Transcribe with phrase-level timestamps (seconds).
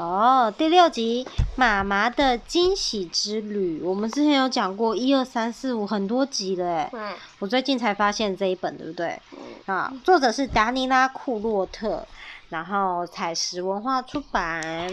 [0.00, 9.20] 哦，第六集妈妈的惊喜之旅，我们之前有讲过一二三四五很多集了哎，嗯，我最近才发现这一本，对不对？
[9.66, 12.06] 啊，作者是达尼拉·库洛特，
[12.48, 14.88] 然后采石文化出版。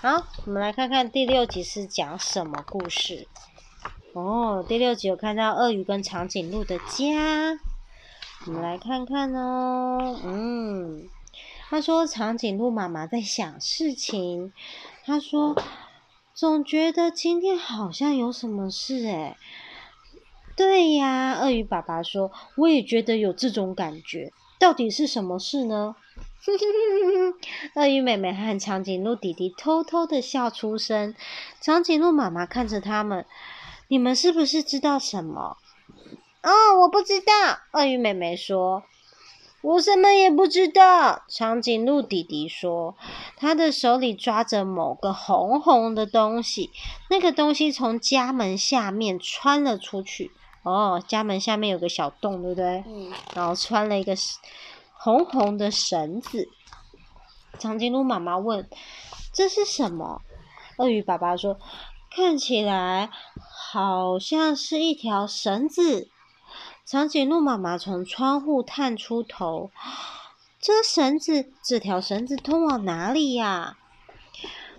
[0.00, 3.26] 好，我们来看看第六集是讲什么故事。
[4.12, 7.58] 哦，第六集有看到鳄鱼跟长颈鹿的家，
[8.46, 10.20] 我们来看看哦。
[10.22, 11.08] 嗯。
[11.72, 14.52] 他说：“长颈鹿妈妈在想事情。”
[15.06, 15.56] 他说
[16.34, 19.38] ：“总觉得今天好像有什么事诶。”
[20.54, 24.34] 对呀，鳄鱼爸爸说：“我也觉得有这种感觉。
[24.58, 25.96] 到底是什么事呢？”
[27.76, 31.14] 鳄鱼妹妹和长颈鹿弟弟偷偷的笑出声。
[31.58, 33.24] 长颈鹿妈妈看着他们
[33.88, 35.56] ：“你们是不是知道什么
[36.44, 36.50] ？”“哦，
[36.82, 37.32] 我不知道。”
[37.72, 38.82] 鳄鱼妹妹说。
[39.62, 42.96] 我什么也不知道，长颈鹿弟弟说，
[43.36, 46.70] 他的手里抓着某个红红的东西，
[47.08, 50.32] 那个东西从家门下面穿了出去。
[50.64, 52.84] 哦，家门下面有个小洞，对不对？
[52.86, 53.12] 嗯。
[53.34, 54.14] 然后穿了一个
[54.94, 56.48] 红红的绳子。
[57.58, 58.68] 长颈鹿妈妈问
[59.32, 60.22] ：“这是什么？”
[60.78, 61.58] 鳄鱼爸爸说
[62.14, 63.10] ：“看起来
[63.70, 66.08] 好像是一条绳子。”
[66.92, 69.70] 长颈鹿妈妈从窗户探出头，
[70.60, 73.78] 这绳子，这条绳子通往哪里呀？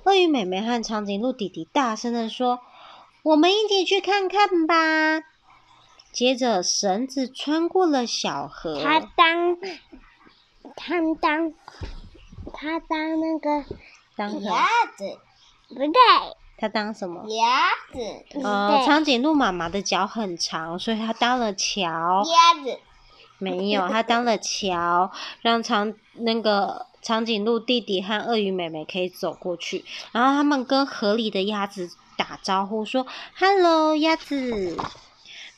[0.03, 2.59] 鳄鱼妹妹和长颈鹿弟弟大声的说
[3.25, 5.23] ：“我们一起去看看吧。”
[6.13, 8.79] 接着，绳子穿过了小河。
[8.83, 9.57] 他当，
[10.75, 11.51] 他当，
[12.53, 13.65] 他当那个
[14.15, 15.17] 当鸭子，
[15.69, 15.91] 不对。
[16.63, 17.25] 他当什么？
[17.27, 18.39] 鸭子。
[18.41, 22.23] 呃，长颈鹿妈妈的脚很长，所以他当了桥。
[22.23, 22.79] 鸭子。
[23.37, 25.11] 没有， 他当了桥，
[25.41, 29.83] 让长那个长颈鹿弟弟和鳄鱼妹妹可以走过去。
[30.13, 33.05] 然后他们跟河里的鸭子打招呼，说
[33.37, 34.77] ：“Hello，鸭子。”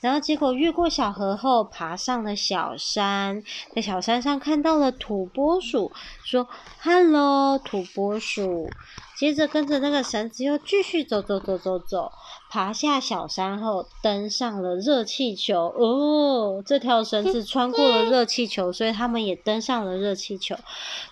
[0.02, 5.92] 然后结果越过小河后，爬上了小山，在小山上看到了土拨鼠，
[6.24, 6.48] 说
[6.82, 8.70] ：“Hello，土拨鼠。”
[9.18, 12.12] 接着跟着那个绳子又继续走走走走走，
[12.52, 15.74] 爬下小山后登上了热气球。
[15.78, 20.58] 哦，这条绳子穿过了热气球，所以他们也登上了热气球。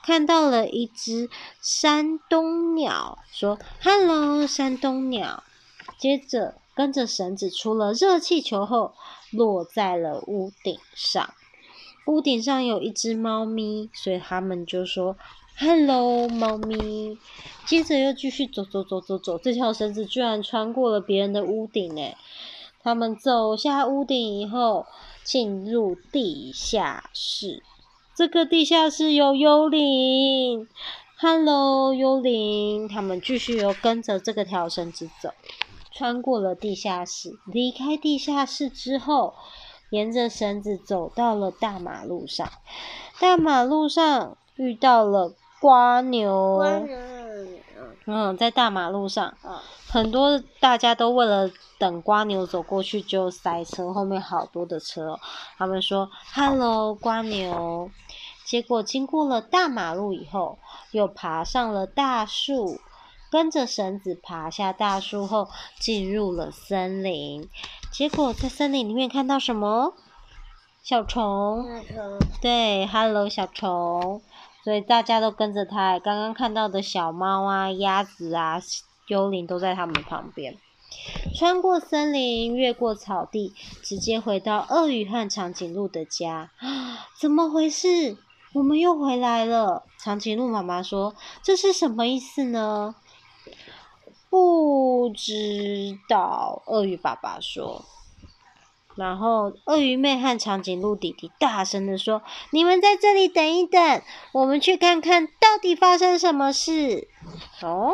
[0.03, 1.29] 看到了一只
[1.61, 5.41] 山东鸟，说：“Hello，山东鸟。”
[5.97, 8.93] 接着跟着绳子出了热气球后，
[9.31, 11.33] 落在了屋顶上。
[12.05, 15.15] 屋顶上有一只猫咪，所以他们就说。
[15.55, 17.15] Hello，猫咪。
[17.67, 22.17] 接着又继续走走走走走，这条绳子居然穿过了别人的屋顶诶。
[22.81, 24.87] 他们走下屋顶以后，
[25.23, 27.61] 进入地下室。
[28.15, 30.67] 这个地下室有幽灵。
[31.17, 32.87] Hello，幽灵。
[32.87, 35.29] 他们继续又跟着这个条绳子走，
[35.93, 37.37] 穿过了地下室。
[37.45, 39.33] 离开地下室之后，
[39.91, 42.49] 沿着绳子走到了大马路上。
[43.19, 45.33] 大马路上遇到了。
[45.61, 46.61] 瓜牛，
[48.05, 49.33] 嗯，在大马路上，
[49.87, 55.17] 很多大家都为了等瓜牛走过去就塞车，后面好多的车。
[55.57, 57.89] 他们说：“Hello，瓜牛。”
[58.43, 60.57] 结果经过了大马路以后，
[60.91, 62.81] 又爬上了大树，
[63.33, 65.47] 跟着绳子爬下大树后，
[65.79, 67.49] 进入了森林。
[67.91, 69.95] 结果在森林里面看到什么？
[70.83, 71.65] 小虫。
[72.39, 74.21] 对，Hello，小虫。
[74.63, 78.61] 所以大家都跟着他，刚刚看到的小猫啊、鸭子啊、
[79.07, 80.55] 幽灵都在他们旁边。
[81.33, 86.51] 穿过森林，越过草地，直接回到鳄鱼和长颈鹿的家。
[87.19, 88.15] 怎么回事？
[88.53, 89.85] 我们又回来了。
[89.97, 92.93] 长颈鹿妈妈说：“这是什么意思呢？”
[94.33, 96.63] 不知道。
[96.65, 97.85] 鳄鱼爸爸说。
[98.95, 104.01] 然后，鳄鱼妹和长颈鹿弟弟大声地说：“你们在这里等一等，
[104.31, 107.09] 我们去看看到底发生什么事。”
[107.61, 107.93] 哦，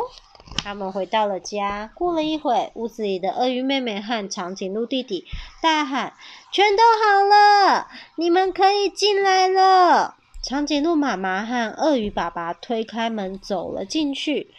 [0.56, 1.90] 他们回到了家。
[1.94, 5.26] 过了一会，屋子里的鳄鱼妹妹和长颈鹿弟弟
[5.60, 6.14] 大喊
[6.50, 14.54] ：“全都好了，你们可以进来了。”长颈鹿妈妈和鳄鱼爸爸推开门走了进去。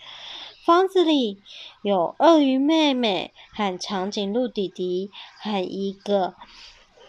[0.66, 1.42] 房子里
[1.82, 5.10] 有鳄鱼妹妹和长颈鹿弟弟，
[5.42, 6.36] 和一个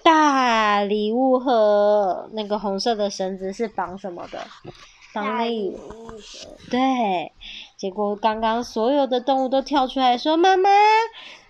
[0.02, 2.30] 大礼物盒。
[2.32, 4.46] 那个红色的绳子是绑什么的？
[5.12, 6.12] 绑礼物。
[6.70, 7.32] 对。
[7.76, 10.70] 结果刚刚所有的动物都跳出来说：“妈妈，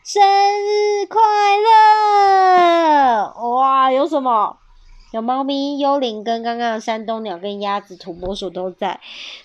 [0.03, 1.21] 生日快
[1.59, 4.57] 乐！”哇，有什么？
[5.13, 8.99] 有猫咪、幽灵跟刚刚的山东鸟、跟鸭子、土拨鼠都在。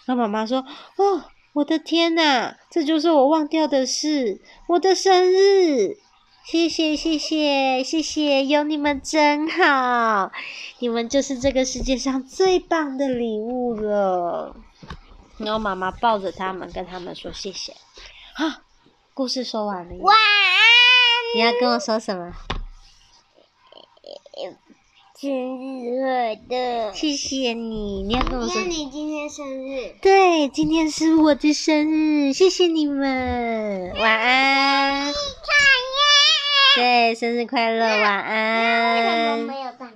[0.06, 0.66] 那妈妈说
[0.98, 1.26] ：“哦。”
[1.58, 5.98] 我的天哪，这就是我忘掉的事，我的生日！
[6.46, 10.32] 谢谢谢谢谢谢，有你们真好，
[10.78, 14.56] 你们就是这个世界上最棒的礼物了。
[15.40, 17.74] 然后妈妈抱着他们，跟他们说谢谢。
[18.36, 18.62] 啊，
[19.16, 19.96] 故事说完了。
[20.04, 21.36] 晚安。
[21.36, 22.34] 你要跟我说什么？
[25.20, 26.94] 生日快乐！
[26.94, 28.04] 谢谢你。
[28.04, 28.62] 你要跟我说。
[28.62, 29.96] 你今天生日。
[30.00, 33.96] 对，今天是我的生日，谢谢你们。
[34.00, 35.12] 晚安。
[36.76, 39.67] 对，生日快乐，晚安。